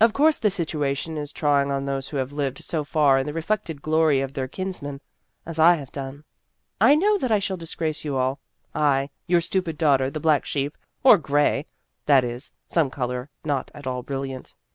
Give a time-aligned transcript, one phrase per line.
[0.00, 3.34] Of course, the situation is trying on those who have lived so far in the
[3.34, 5.02] reflected glory of their kins men,
[5.44, 6.24] as I have done.
[6.80, 8.40] I know that I shall disgrace you all
[8.74, 11.66] I, your stupid daughter, the black sheep, or gray,
[12.06, 14.54] that is, some color not at all brilliant.